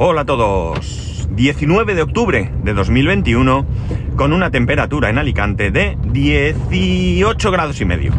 [0.00, 1.28] Hola a todos.
[1.32, 3.66] 19 de octubre de 2021
[4.14, 8.12] con una temperatura en Alicante de 18 grados y medio.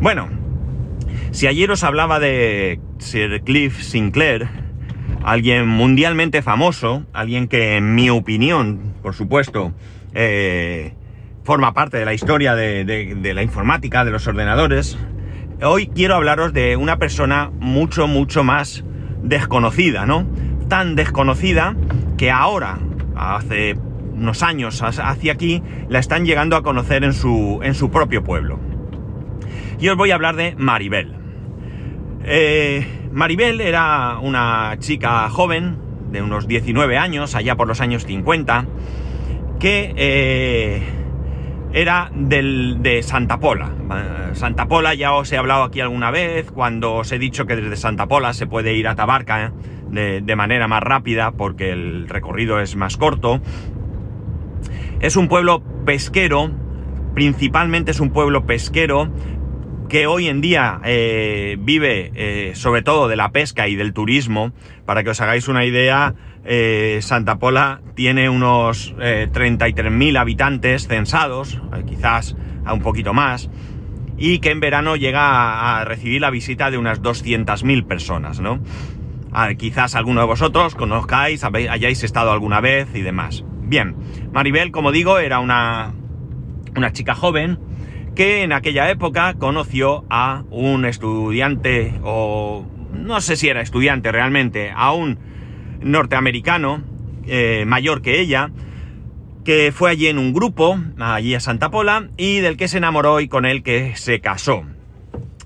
[0.00, 0.30] Bueno,
[1.30, 4.48] si ayer os hablaba de Sir Cliff Sinclair,
[5.22, 9.74] alguien mundialmente famoso, alguien que en mi opinión, por supuesto,
[10.14, 10.94] eh,
[11.44, 14.96] forma parte de la historia de, de la informática, de los ordenadores,
[15.62, 18.82] hoy quiero hablaros de una persona mucho, mucho más
[19.22, 20.26] desconocida, ¿no?
[20.72, 21.76] Tan desconocida
[22.16, 22.78] que ahora,
[23.14, 23.76] hace
[24.14, 28.58] unos años hacia aquí, la están llegando a conocer en su, en su propio pueblo.
[29.78, 31.14] Y os voy a hablar de Maribel.
[32.24, 35.76] Eh, Maribel era una chica joven,
[36.10, 38.64] de unos 19 años, allá por los años 50,
[39.60, 40.82] que eh,
[41.74, 43.72] era del, de Santa Pola.
[44.32, 47.76] Santa Pola ya os he hablado aquí alguna vez, cuando os he dicho que desde
[47.76, 49.52] Santa Pola se puede ir a Tabarca
[49.92, 53.40] de, manera más rápida porque el recorrido es más corto.
[55.00, 56.50] Es un pueblo pesquero,
[57.14, 59.12] principalmente es un pueblo pesquero
[59.88, 64.52] que hoy en día eh, vive eh, sobre todo de la pesca y del turismo.
[64.86, 66.14] Para que os hagáis una idea,
[66.44, 73.50] eh, Santa Pola tiene unos eh, 33.000 habitantes censados, quizás a un poquito más,
[74.16, 78.60] y que en verano llega a, recibir la visita de unas 200.000 personas, ¿no?
[79.32, 83.44] Ah, quizás alguno de vosotros conozcáis, hayáis estado alguna vez y demás.
[83.62, 83.96] Bien,
[84.32, 85.94] Maribel, como digo, era una,
[86.76, 87.58] una chica joven
[88.14, 94.70] que en aquella época conoció a un estudiante, o no sé si era estudiante realmente,
[94.74, 95.18] a un
[95.80, 96.82] norteamericano,
[97.26, 98.50] eh, mayor que ella,
[99.44, 103.20] que fue allí en un grupo, allí a Santa Pola, y del que se enamoró
[103.20, 104.64] y con el que se casó.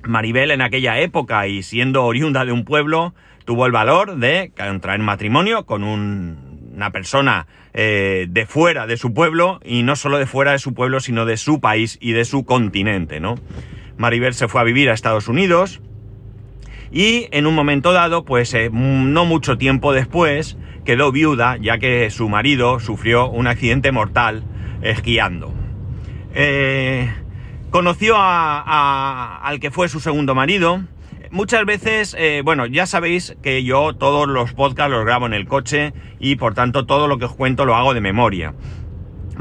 [0.02, 3.14] Maribel en aquella época y siendo oriunda de un pueblo,
[3.46, 9.60] tuvo el valor de contraer matrimonio con una persona eh, de fuera de su pueblo,
[9.64, 12.44] y no solo de fuera de su pueblo, sino de su país y de su
[12.44, 13.36] continente, ¿no?
[13.96, 15.80] Maribel se fue a vivir a Estados Unidos,
[16.90, 22.10] y en un momento dado, pues eh, no mucho tiempo después, quedó viuda ya que
[22.10, 24.44] su marido sufrió un accidente mortal
[24.82, 25.52] esquiando.
[26.34, 27.12] Eh,
[27.70, 30.82] conoció a, al que fue su segundo marido.
[31.30, 35.46] Muchas veces, eh, bueno, ya sabéis que yo todos los podcasts los grabo en el
[35.46, 38.54] coche y por tanto todo lo que os cuento lo hago de memoria.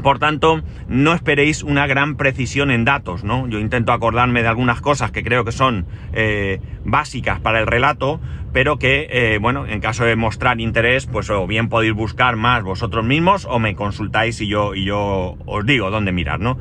[0.02, 3.48] Por tanto, no esperéis una gran precisión en datos, ¿no?
[3.48, 8.20] Yo intento acordarme de algunas cosas que creo que son eh, básicas para el relato,
[8.52, 12.62] pero que, eh, bueno, en caso de mostrar interés, pues o bien podéis buscar más
[12.62, 16.58] vosotros mismos o me consultáis yo, y yo os digo dónde mirar, ¿no?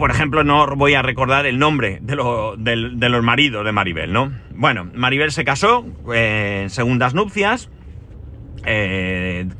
[0.00, 4.32] Eh, por ejemplo, no voy a recordar el nombre de, los maridos de Maribel, ¿no?
[4.54, 7.68] Bueno, Maribel se casó en segundas nupcias,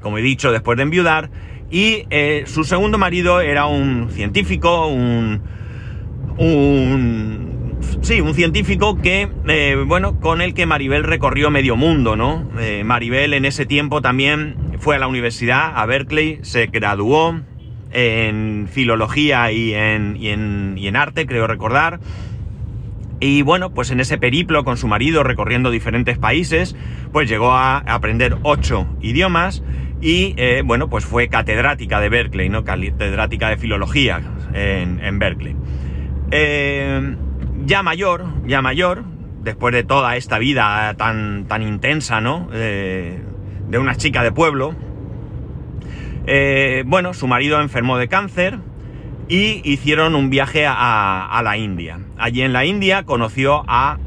[0.01, 1.31] como he dicho, después de enviudar,
[1.71, 5.43] y eh, su segundo marido era un científico, un...
[6.39, 7.51] un
[8.01, 12.51] sí, un científico que, eh, bueno, con el que Maribel recorrió medio mundo, ¿no?
[12.59, 17.41] Eh, Maribel en ese tiempo también fue a la universidad, a Berkeley, se graduó
[17.93, 22.01] en filología y en, y en, y en arte, creo recordar.
[23.21, 26.75] Y bueno, pues en ese periplo con su marido recorriendo diferentes países,
[27.13, 29.63] pues llegó a aprender ocho idiomas
[30.01, 32.65] y eh, bueno, pues fue catedrática de Berkeley, ¿no?
[32.65, 34.23] Catedrática de filología
[34.55, 35.55] en, Berkeley.
[36.31, 37.17] Eh,
[37.67, 39.05] ya mayor, ya mayor,
[39.43, 42.49] después de toda esta vida tan, tan intensa, ¿no?
[42.55, 43.21] Eh,
[43.69, 44.75] de una chica de pueblo.
[46.87, 48.59] Bueno, su marido enfermó de cáncer
[49.29, 52.01] y hicieron un viaje a, la India.
[52.19, 53.99] Allí en la India conoció a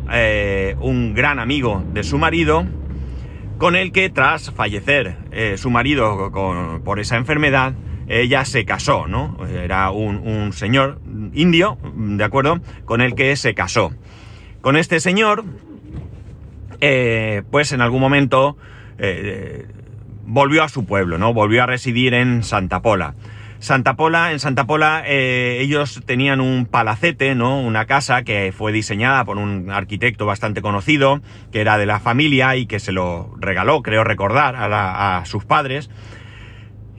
[0.80, 2.66] un gran amigo de su marido,
[3.58, 6.32] con el que tras fallecer eh, su marido
[6.84, 7.74] por esa enfermedad,
[8.08, 9.38] ella se casó, ¿no?
[9.48, 11.00] Era un, señor
[11.34, 12.60] indio, ¿de acuerdo?
[12.86, 13.94] Con el que se casó.
[14.62, 15.46] Con este señor,
[16.82, 18.58] eh, pues en algún momento
[18.98, 19.68] eh,
[20.26, 21.34] volvió a su pueblo, ¿no?
[21.34, 23.14] Volvió a residir en Santa Pola.
[23.64, 27.62] Santa Pola, en Santa Pola eh, ellos tenían un palacete, ¿no?
[27.62, 31.22] Una casa que fue diseñada por un arquitecto bastante conocido,
[31.54, 35.90] que era de la familia y que se lo regaló, creo recordar, a, sus padres.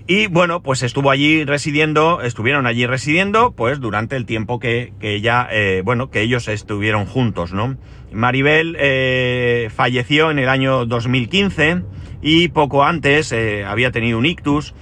[0.07, 5.15] Y bueno, pues estuvo allí residiendo, estuvieron allí residiendo, pues durante el tiempo que, que
[5.15, 7.79] ella, eh, bueno, que ellos estuvieron juntos, ¿no?
[8.13, 11.83] Maribel eh, falleció en el año 2015
[12.21, 13.35] y poco antes
[13.67, 14.75] había tenido un ictus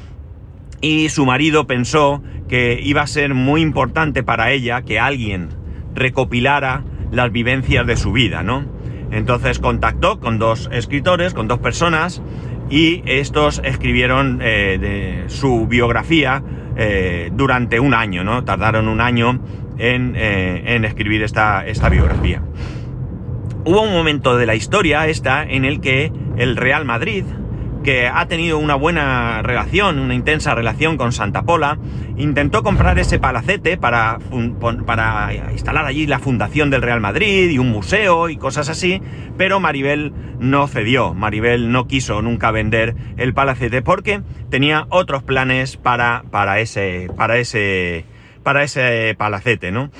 [0.80, 5.48] y su marido pensó que iba a ser muy importante para ella que alguien
[5.94, 8.66] recopilara las vivencias de su vida, ¿no?
[9.12, 12.22] Entonces contactó con dos escritores, con dos personas,
[12.70, 14.40] y estos escribieron
[15.26, 16.42] su biografía
[17.32, 18.44] durante un año, ¿no?
[18.44, 19.40] Tardaron un año
[19.78, 22.42] en, escribir esta, esta biografía.
[23.64, 27.24] Hubo un momento de la historia esta en el que el Real Madrid,
[27.82, 31.78] que ha tenido una buena relación, una intensa relación con Santa Pola,
[32.16, 34.18] intentó comprar ese palacete para,
[34.86, 39.02] para instalar allí la fundación del Real Madrid y un museo y cosas así,
[39.36, 45.76] pero Maribel no cedió, Maribel no quiso nunca vender el palacete porque tenía otros planes
[45.76, 48.04] para, para, ese, para, ese,
[48.42, 49.90] para ese palacete, ¿no?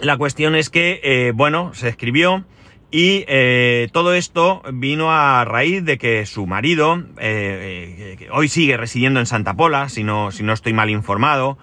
[0.00, 2.44] La cuestión es que, eh, bueno, se escribió,
[2.92, 8.76] y eh, todo esto vino a raíz de que su marido, eh, eh, hoy sigue
[8.76, 11.56] residiendo en Santa Pola, si no, si no estoy mal informado,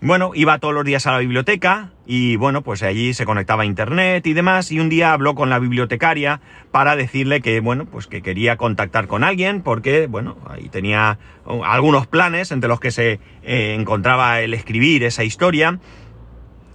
[0.00, 3.66] bueno, iba todos los días a la biblioteca y bueno, pues allí se conectaba a
[3.66, 8.06] internet y demás y un día habló con la bibliotecaria para decirle que bueno, pues
[8.06, 11.18] que quería contactar con alguien porque bueno, ahí tenía
[11.64, 15.78] algunos planes entre los que se encontraba el escribir esa historia.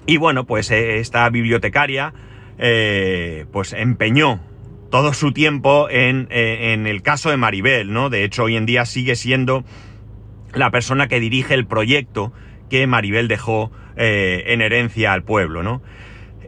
[0.08, 2.14] Y bueno, pues esta bibliotecaria
[2.60, 4.42] eh, pues empeñó
[4.92, 8.10] todo su tiempo en, eh, en, el caso de Maribel, ¿no?
[8.10, 9.64] De hecho, hoy en día sigue siendo
[10.54, 12.34] la persona que dirige el proyecto
[12.70, 15.82] que Maribel dejó eh, en herencia al pueblo, ¿no?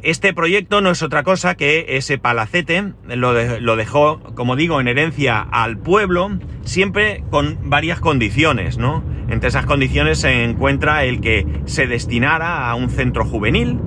[0.03, 5.39] Este proyecto no es otra cosa que ese palacete, lo, dejó, como digo, en herencia
[5.39, 9.03] al pueblo, siempre con varias condiciones, ¿no?
[9.29, 13.79] Entre esas condiciones se encuentra el que se destinara a un centro juvenil,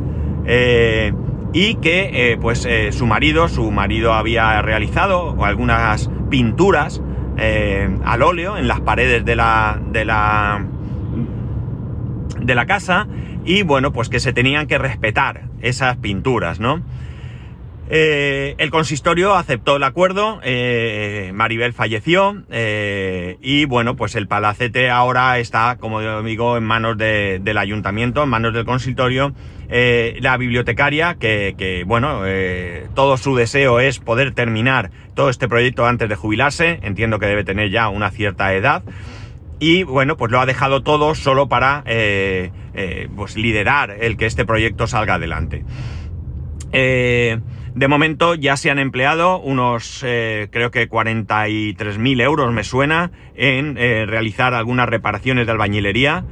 [1.54, 7.00] y que eh, pues eh, su marido, su marido había realizado algunas pinturas
[7.38, 10.66] eh, al óleo en las paredes de la, de la
[12.40, 13.06] de la casa
[13.44, 16.82] y bueno pues que se tenían que respetar esas pinturas, ¿no?
[17.88, 20.40] El consistorio aceptó el acuerdo,
[21.32, 22.42] Maribel falleció
[23.40, 28.54] y bueno, pues el palacete ahora está, como digo, en manos del ayuntamiento, en manos
[28.54, 29.34] del consistorio
[29.68, 35.86] eh, la bibliotecaria, que, bueno, eh, todo su deseo es poder terminar todo este proyecto
[35.86, 38.82] antes de jubilarse, entiendo que debe tener ya una cierta edad,
[39.58, 42.50] y bueno, pues lo ha dejado todo solo para eh,
[43.16, 45.64] pues liderar el que este proyecto salga adelante.
[47.74, 54.54] De momento ya se han empleado unos, creo que 43.000 euros me suena, en realizar
[54.54, 56.24] algunas reparaciones de albañilería.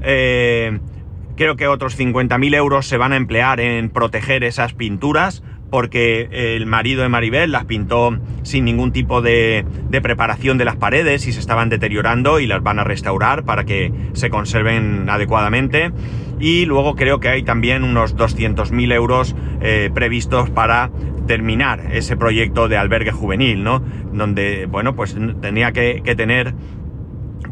[0.00, 6.66] Creo que otros 50.000 euros se van a emplear en proteger esas pinturas porque el
[6.66, 9.64] marido de Maribel las pintó sin ningún tipo de,
[10.02, 13.92] preparación de las paredes y se estaban deteriorando y las van a restaurar para que
[14.14, 15.92] se conserven adecuadamente.
[16.40, 20.90] Y luego creo que hay también unos 200.000 euros eh, previstos para
[21.26, 23.82] terminar ese proyecto de albergue juvenil, ¿no?
[24.12, 26.54] Donde, bueno, pues tenía que, tener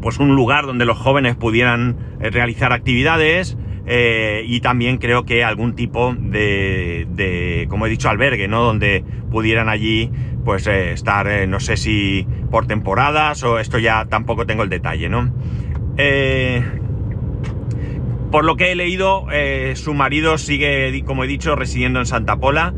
[0.01, 3.57] pues un lugar donde los jóvenes pudieran eh, realizar actividades,
[3.89, 8.63] eh, y también creo que algún tipo de, como he dicho, albergue, ¿no?
[8.63, 10.11] Donde pudieran allí,
[10.43, 15.31] pues, estar, no sé si por temporadas o esto ya tampoco tengo el detalle, ¿no?
[18.31, 19.25] Por lo que he leído,
[19.75, 22.73] su marido sigue, como he dicho, residiendo en Santa Pola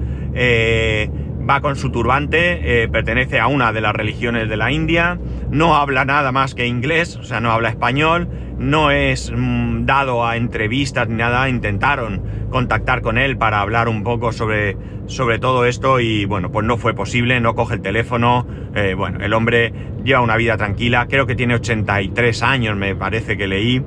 [1.50, 5.18] va con su turbante, pertenece a una de las religiones de la India,
[5.50, 8.30] no habla nada más que inglés, o sea, no habla español,
[8.60, 14.04] no es mm, dado a entrevistas ni nada, intentaron contactar con él para hablar un
[14.04, 14.78] poco sobre,
[15.08, 19.20] sobre todo esto y bueno, pues no fue posible, no coge el teléfono, eh, bueno,
[19.24, 23.82] el hombre lleva una vida tranquila, creo que tiene 83 años, me parece que leí,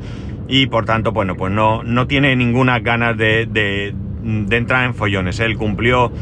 [0.49, 4.95] y por tanto, bueno, pues no, no tiene ninguna ganas de, de, de entrar en
[4.95, 6.13] follones, él cumplió,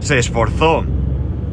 [0.00, 0.84] se esforzó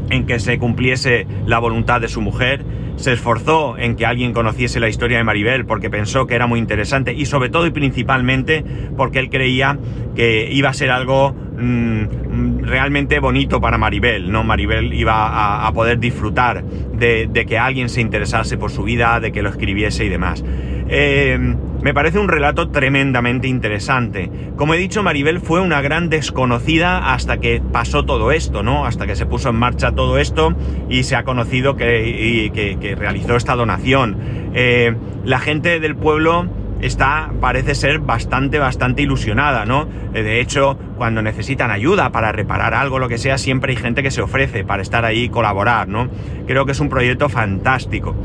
[0.10, 2.64] en que se cumpliese la voluntad de su mujer,
[2.98, 6.60] se esforzó en que alguien conociese la historia de Maribel porque pensó que era muy
[6.60, 8.64] interesante y sobre todo y principalmente
[8.96, 9.78] porque él creía
[10.16, 14.44] que iba a ser algo mm, realmente bonito para Maribel, ¿no?
[14.44, 19.44] Maribel iba a, poder disfrutar de, que alguien se interesase por su vida, de que
[19.44, 20.44] lo escribiese y demás.
[20.90, 21.38] Eh,
[21.82, 24.30] me parece un relato tremendamente interesante.
[24.56, 28.86] Como he dicho, Maribel fue una gran desconocida hasta que pasó todo esto, ¿no?
[28.86, 30.56] Hasta que se puso en marcha todo esto
[30.90, 34.18] y se ha conocido que, realizó esta donación.
[34.54, 36.48] Eh, la gente del pueblo
[36.82, 39.88] está, parece ser bastante, bastante ilusionada, ¿no?
[40.14, 44.04] Eh, de hecho, cuando necesitan ayuda para reparar algo, lo que sea, siempre hay gente
[44.04, 46.10] que se ofrece para estar ahí y colaborar, ¿no?
[46.48, 48.16] Creo que es un proyecto fantástico.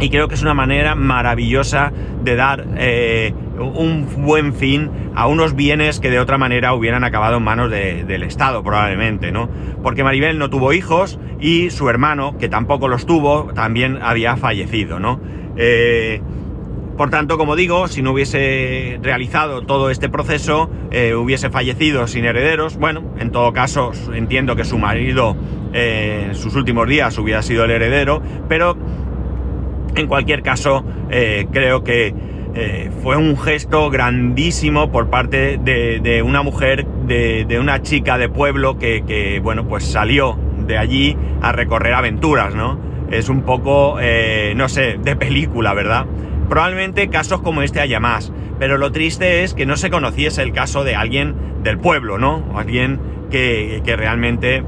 [0.00, 5.54] Y creo que es una manera maravillosa de dar eh, un buen fin a unos
[5.54, 9.48] bienes que de otra manera hubieran acabado en manos del Estado, probablemente, ¿no?
[9.82, 15.00] Porque Maribel no tuvo hijos y su hermano, que tampoco los tuvo, también había fallecido,
[15.00, 15.20] ¿no?
[15.56, 16.20] Eh,
[16.98, 22.24] por tanto, como digo, si no hubiese realizado todo este proceso, eh, hubiese fallecido sin
[22.24, 22.78] herederos.
[22.78, 25.36] Bueno, en todo caso, entiendo que su marido
[25.74, 28.78] en sus últimos días hubiera sido el heredero, pero
[29.96, 32.14] en cualquier caso, eh, creo que
[32.54, 38.78] eh, fue un gesto grandísimo por parte de, una mujer, de, una chica de pueblo
[38.78, 42.78] que, bueno, pues salió de allí a recorrer aventuras, ¿no?
[43.10, 46.06] Es un poco, eh, no sé, de película, ¿verdad?
[46.48, 50.52] Probablemente casos como este haya más, pero lo triste es que no se conociese el
[50.52, 52.44] caso de alguien del pueblo, ¿no?
[52.52, 53.00] O alguien
[53.30, 54.62] que, que realmente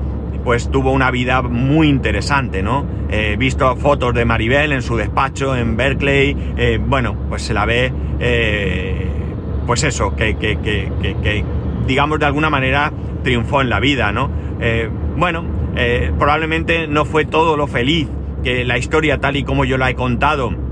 [0.45, 2.85] pues tuvo una vida muy interesante, ¿no?
[3.11, 7.65] He visto fotos de Maribel en su despacho en Berkeley, eh, bueno, pues se la
[7.65, 9.07] ve, eh,
[9.67, 11.45] pues eso, que, que,
[11.87, 12.93] digamos de alguna manera
[13.23, 14.31] triunfó en la vida, ¿no?
[14.61, 15.45] Eh, bueno,
[16.19, 18.09] probablemente no fue todo lo feliz
[18.43, 20.68] que la historia tal y como yo la he contado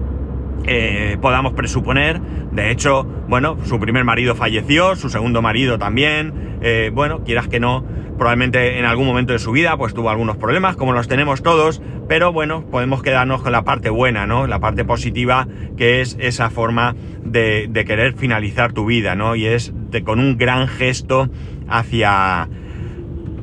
[1.20, 2.20] podamos presuponer.
[2.52, 6.58] De hecho, bueno, su primer marido falleció, su segundo marido también.
[6.92, 7.84] bueno, quieras que no,
[8.16, 11.82] probablemente en algún momento de su vida pues tuvo algunos problemas, como los tenemos todos,
[12.08, 14.46] pero bueno, podemos quedarnos con la parte buena, ¿no?
[14.46, 15.46] La parte positiva
[15.76, 19.36] que es esa forma de, querer finalizar tu vida, ¿no?
[19.36, 19.72] Y es
[20.04, 21.28] con un gran gesto
[21.68, 22.48] hacia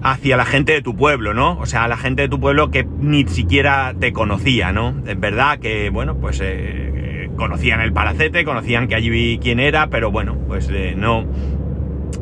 [0.05, 1.57] hacia la gente de tu pueblo, ¿no?
[1.59, 5.01] O sea, la gente de tu pueblo que ni siquiera te conocía, ¿no?
[5.07, 7.02] Es verdad que, bueno, pues eh,
[7.35, 11.25] conocían el palacete, conocían que allí quién era, pero bueno, pues eh, no,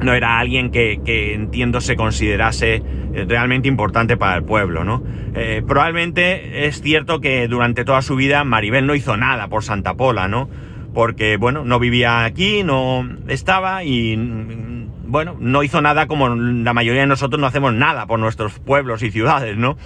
[0.01, 5.03] no era alguien que, entiendo se considerase eh, realmente importante para el pueblo, ¿no?
[5.35, 9.93] Eh, probablemente es cierto que durante toda su vida Maribel no hizo nada por Santa
[9.95, 10.49] Pola, ¿no?
[10.93, 16.73] Porque, bueno, no vivía aquí, no estaba y, mm, bueno, no hizo nada como la
[16.73, 19.77] mayoría de nosotros no hacemos nada por nuestros pueblos y ciudades, ¿no?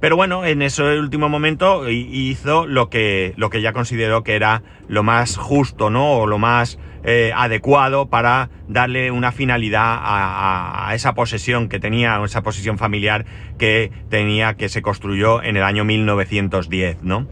[0.00, 4.62] Pero bueno, en ese último momento hizo lo que, lo que ya consideró que era
[4.88, 6.18] lo más justo, ¿no?
[6.18, 12.42] O lo más eh, adecuado para darle una finalidad a, esa posesión que tenía, esa
[12.42, 13.24] posesión familiar
[13.58, 17.26] que tenía, que se construyó en el año 1910, ¿no?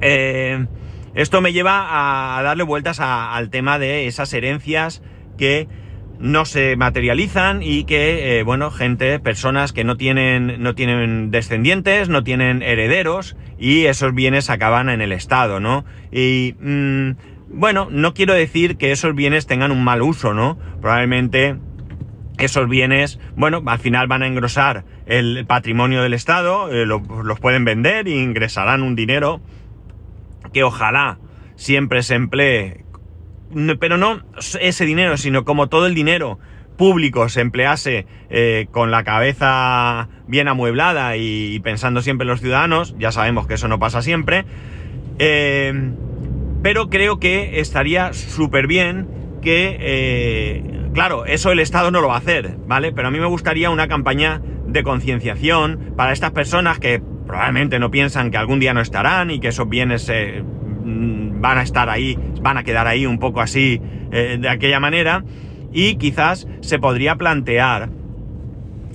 [0.00, 0.66] Eh,
[1.14, 5.02] esto me lleva a darle vueltas al tema de esas herencias
[5.36, 5.68] que
[6.18, 12.08] no se materializan y que, eh, bueno, gente, personas que no tienen, no tienen descendientes,
[12.08, 15.84] no tienen herederos y esos bienes acaban en el Estado, ¿no?
[16.10, 17.10] Y, mm,
[17.50, 20.58] bueno, no quiero decir que esos bienes tengan un mal uso, ¿no?
[20.80, 21.56] Probablemente
[22.38, 27.64] esos bienes, bueno, al final van a engrosar el patrimonio del Estado, eh, los pueden
[27.64, 29.40] vender e ingresarán un dinero
[30.52, 31.18] que ojalá
[31.56, 32.84] siempre se emplee
[33.78, 34.22] pero no
[34.60, 36.38] ese dinero, sino como todo el dinero
[36.76, 42.94] público se emplease eh, con la cabeza bien amueblada y, pensando siempre en los ciudadanos,
[42.98, 44.46] ya sabemos que eso no pasa siempre,
[45.18, 45.92] eh,
[46.62, 49.08] pero creo que estaría súper bien
[49.42, 52.92] que, eh, claro, eso el Estado no lo va a hacer, ¿vale?
[52.92, 57.90] Pero a mí me gustaría una campaña de concienciación para estas personas que probablemente no
[57.90, 60.42] piensan que algún día no estarán y que esos bienes se
[61.40, 63.80] van a estar ahí, van a quedar ahí un poco así,
[64.10, 65.24] eh, de aquella manera,
[65.72, 67.90] y quizás se podría plantear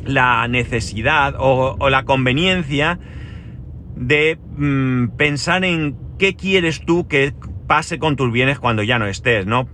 [0.05, 2.99] la necesidad o, la conveniencia
[3.95, 7.33] de mm, pensar en qué quieres tú que
[7.67, 9.65] pase con tus bienes cuando ya no estés, ¿no?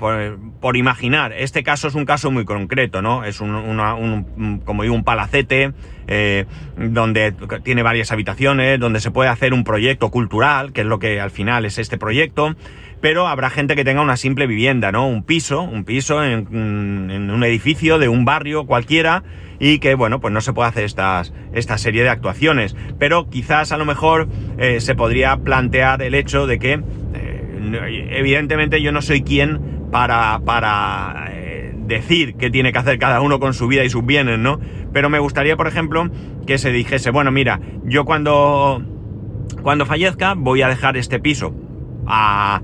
[0.75, 3.23] Imaginar, este caso es un caso muy concreto, ¿no?
[3.23, 5.71] Es un, como digo, un palacete
[6.07, 6.45] eh,
[6.77, 11.21] donde tiene varias habitaciones, donde se puede hacer un proyecto cultural, que es lo que
[11.21, 12.55] al final es este proyecto,
[13.01, 15.07] pero habrá gente que tenga una simple vivienda, ¿no?
[15.07, 16.47] Un piso, un piso en,
[17.31, 19.23] un edificio de un barrio cualquiera
[19.59, 23.71] y que, bueno, pues no se puede hacer estas, esta serie de actuaciones, pero quizás
[23.71, 26.81] a lo mejor eh, se podría plantear el hecho de que
[28.11, 33.39] evidentemente yo no soy quien para, para eh, decir qué tiene que hacer cada uno
[33.39, 34.59] con su vida y sus bienes, ¿no?
[34.93, 36.09] Pero me gustaría, por ejemplo,
[36.45, 38.81] que se dijese, bueno, mira, yo cuando,
[39.61, 41.53] cuando fallezca voy a dejar este piso
[42.07, 42.61] a,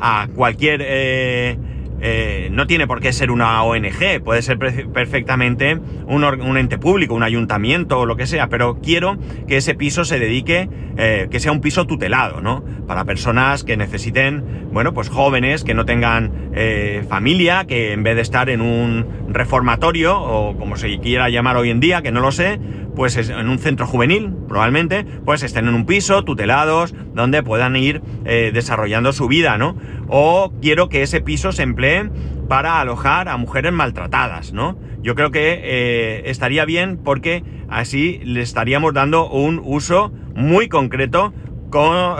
[0.00, 0.80] a cualquier...
[0.84, 1.58] Eh,
[2.06, 7.22] eh, no tiene por qué ser una ONG, puede ser perfectamente un, ente público, un
[7.22, 9.16] ayuntamiento o lo que sea, pero quiero
[9.48, 10.68] que ese piso se dedique,
[10.98, 12.62] eh, que sea un piso tutelado, ¿no?
[12.86, 18.16] Para personas que necesiten, bueno, pues jóvenes que no tengan eh, familia, que en vez
[18.16, 22.20] de estar en un reformatorio o como se quiera llamar hoy en día, que no
[22.20, 22.60] lo sé,
[22.94, 28.02] pues en un centro juvenil, probablemente, pues estén en un piso, tutelados, donde puedan ir
[28.24, 29.76] eh, desarrollando su vida, ¿no?
[30.08, 32.10] O quiero que ese piso se emplee
[32.48, 34.78] para alojar a mujeres maltratadas, ¿no?
[35.02, 41.32] Yo creo que eh, estaría bien porque así le estaríamos dando un uso muy concreto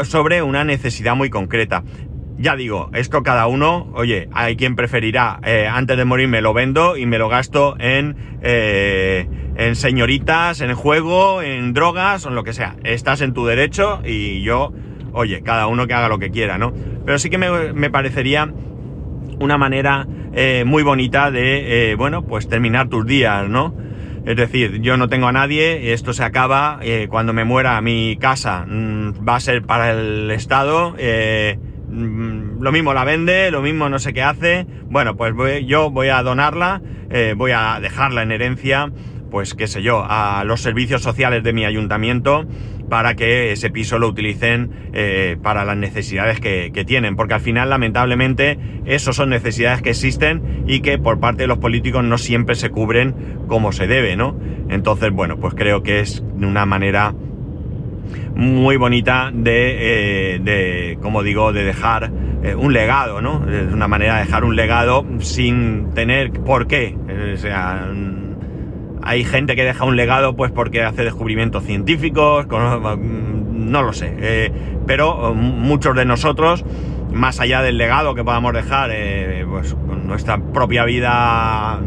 [0.03, 1.85] sobre una necesidad muy concreta.
[2.37, 6.53] Ya digo, esto cada uno, oye, hay quien preferirá, eh, antes de morir me lo
[6.53, 12.43] vendo y me lo gasto en, eh, en señoritas, en juego, en drogas en lo
[12.43, 12.75] que sea.
[12.83, 14.73] Estás en tu derecho y yo,
[15.13, 16.73] oye, cada uno que haga lo que quiera, ¿no?
[17.07, 18.53] Pero sí que me, parecería
[19.39, 23.77] una manera eh, muy bonita de, bueno, pues terminar tus días, ¿no?
[24.27, 28.65] Es decir, yo no tengo a nadie, esto se acaba, cuando me muera mi casa
[28.67, 30.97] mm, va a ser para el Estado,
[31.95, 34.67] Mm, lo mismo la vende, lo mismo no sé qué hace.
[34.87, 35.33] Bueno, pues
[35.65, 38.91] yo voy a donarla, eh, voy a dejarla en herencia,
[39.31, 42.47] pues qué sé yo, a los servicios sociales de mi ayuntamiento
[42.89, 47.71] para que ese piso lo utilicen eh, para las necesidades que, tienen, porque al final
[47.71, 52.57] lamentablemente esos son necesidades que existen y que por parte de los políticos no siempre
[52.57, 54.39] se cubren como se debe, ¿no?
[54.69, 57.15] Entonces, bueno, pues creo que es una manera
[58.35, 62.11] muy bonita de, eh, de como digo, de dejar
[62.43, 63.49] eh, un legado, ¿no?
[63.49, 66.97] Es una manera de dejar un legado sin tener por qué.
[67.35, 67.89] O sea,
[69.03, 74.15] hay gente que deja un legado pues porque hace descubrimientos científicos, no lo sé.
[74.19, 74.53] Eh,
[74.87, 76.65] pero muchos de nosotros,
[77.13, 78.91] más allá del legado que podamos dejar,
[79.49, 81.81] pues con nuestra propia vida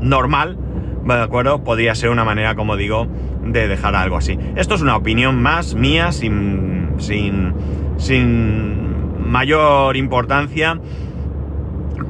[0.00, 0.58] normal,
[1.04, 1.62] ¿de acuerdo?
[1.62, 3.06] Podría ser una manera, como digo,
[3.44, 4.38] de dejar algo así.
[4.56, 7.54] Esto es una opinión más mía, sin, sin,
[7.96, 10.80] sin mayor importancia,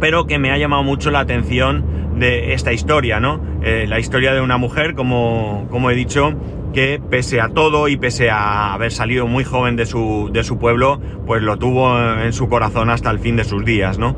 [0.01, 1.85] pero que me ha llamado mucho la atención
[2.17, 3.41] de esta historia, ¿no?
[3.63, 6.35] Eh, la historia de una mujer, como, como he dicho,
[6.73, 10.59] que pese a todo y pese a haber salido muy joven de su, de su
[10.59, 14.17] pueblo, pues lo tuvo en su corazón hasta el fin de sus días, ¿no?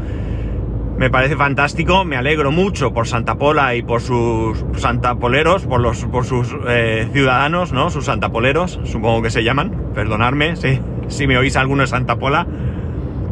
[0.98, 6.06] Me parece fantástico, me alegro mucho por Santa Pola y por sus santapoleros, por, los,
[6.06, 7.90] por sus eh, ciudadanos, ¿no?
[7.90, 12.46] Sus santapoleros, supongo que se llaman, perdonadme si, si me oís alguno de Santa Pola,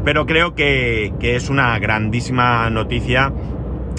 [0.05, 3.33] pero creo que, es una grandísima noticia,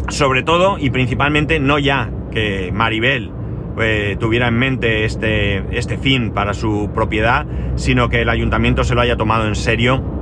[0.09, 3.31] sobre todo y principalmente no ya que Maribel
[3.79, 7.47] eh, tuviera en mente este, este fin para su propiedad,
[7.77, 10.14] sino que el ayuntamiento se lo haya tomado en serio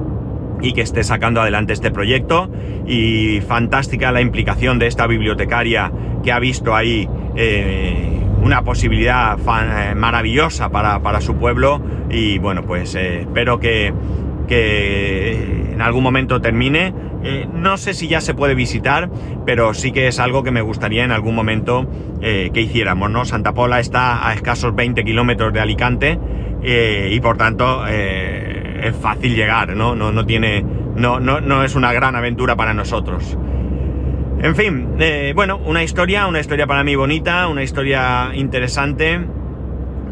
[0.63, 2.49] y que esté sacando adelante este proyecto.
[2.88, 5.91] Y fantástica la implicación de esta bibliotecaria
[6.23, 11.82] que ha visto ahí eh, una posibilidad eh, maravillosa para, su pueblo.
[12.10, 13.93] Y bueno, pues eh, espero que,
[14.47, 16.93] que, en algún momento termine.
[17.54, 19.10] no sé si ya se puede visitar,
[19.45, 21.88] pero sí que es algo que me gustaría en algún momento
[22.21, 23.26] que hiciéramos, ¿no?
[23.26, 26.19] Santa Pola está a escasos 20 kilómetros de Alicante
[26.63, 27.84] y por tanto
[28.84, 29.96] es fácil llegar, ¿no?
[29.96, 30.63] No, no tiene.
[30.96, 33.38] No, no, no es una gran aventura para nosotros.
[34.43, 39.26] En fin, eh, bueno, una historia, una historia para mí bonita, una historia interesante.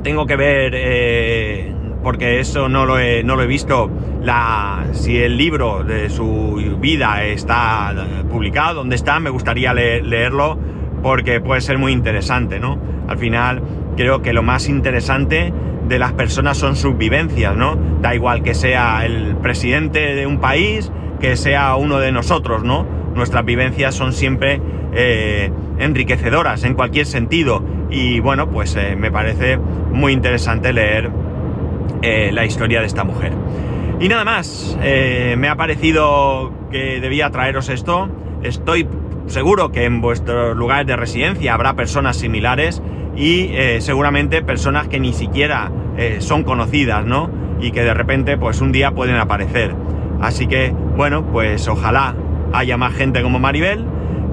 [0.04, 3.92] Tengo que ver, eh, porque eso no lo, he, no lo he visto,
[4.24, 7.94] la, si el libro de su vida está
[8.30, 10.58] publicado, dónde está, me gustaría leerlo,
[11.04, 12.80] porque puede ser muy interesante, ¿no?
[13.08, 13.62] Al final,
[13.96, 15.54] creo que lo más interesante
[15.88, 17.78] de las personas son sus vivencias, ¿no?
[18.02, 22.86] Da igual que sea el presidente de un país, que sea uno de nosotros, ¿no?
[23.14, 24.62] Nuestras vivencias son siempre
[24.94, 27.64] eh, enriquecedoras en cualquier sentido.
[27.90, 31.12] Y bueno, pues eh, me parece muy interesante leer
[32.02, 33.34] eh, la historia de esta mujer.
[34.00, 38.10] Y nada más, me ha parecido que debía traeros esto.
[38.42, 38.88] Estoy
[39.28, 42.82] seguro que en vuestros lugares de residencia habrá personas similares
[43.16, 47.30] y seguramente personas que ni siquiera eh, son conocidas, ¿no?
[47.60, 49.76] Y que de repente, pues un día pueden aparecer.
[50.22, 52.16] Así que, bueno, pues ojalá
[52.54, 53.86] haya más gente como Maribel,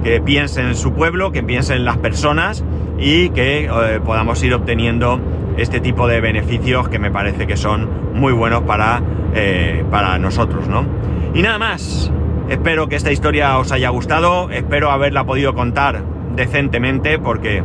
[0.04, 2.64] que piense en su pueblo, que piense en las personas
[2.98, 5.20] y que eh, podamos ir obteniendo
[5.56, 9.02] este tipo de beneficios que me parece que son muy buenos para,
[9.34, 10.86] eh, para nosotros, ¿no?
[11.34, 12.12] Y nada más,
[12.48, 16.02] espero que esta historia os haya gustado, espero haberla podido contar
[16.34, 17.62] decentemente porque,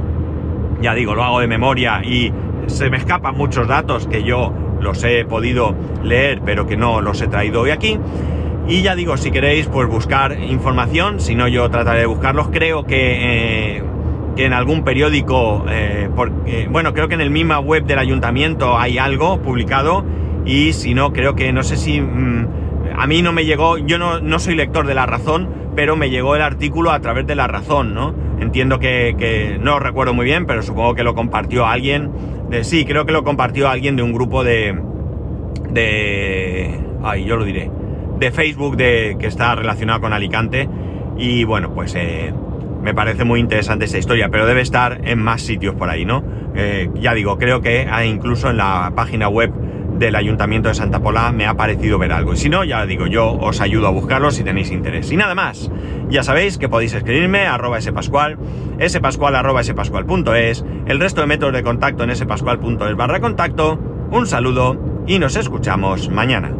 [0.81, 2.31] ya digo, lo hago de memoria y
[2.67, 7.21] se me escapan muchos datos que yo los he podido leer, pero que no los
[7.21, 7.99] he traído hoy aquí.
[8.67, 12.47] Y ya digo, si queréis, pues buscar información, si no yo trataré de buscarlos.
[12.49, 13.83] Creo que, eh,
[14.35, 16.09] que en algún periódico, eh,
[16.69, 20.05] bueno, creo que en el misma web del ayuntamiento hay algo publicado
[20.45, 22.01] y si no, creo que no sé si...
[22.01, 22.62] Mm,
[22.95, 26.09] a mí no me llegó, yo no, no soy lector de La Razón, pero me
[26.09, 28.13] llegó el artículo a través de La Razón, ¿no?
[28.43, 32.11] entiendo que, no recuerdo muy bien, pero supongo que lo compartió alguien.
[32.49, 34.79] De, sí, creo que lo compartió alguien de un grupo de.
[35.71, 36.79] de.
[37.03, 37.71] ay, yo lo diré.
[38.19, 40.69] De Facebook de, que está relacionado con Alicante.
[41.17, 42.33] Y bueno, pues eh,
[42.81, 46.23] me parece muy interesante esa historia, pero debe estar en más sitios por ahí, ¿no?
[46.55, 49.51] Eh, ya digo, creo que incluso en la página web
[50.03, 52.33] del Ayuntamiento de Santa Pola me ha parecido ver algo.
[52.33, 55.11] Y si no, ya digo, yo os ayudo a buscarlo si tenéis interés.
[55.11, 55.71] Y nada más,
[56.09, 58.37] ya sabéis que podéis escribirme a arroba spascual,
[58.85, 63.79] spascual arroba el resto de métodos de contacto en spascual.es barra contacto.
[64.11, 66.51] Un saludo y nos escuchamos mañana.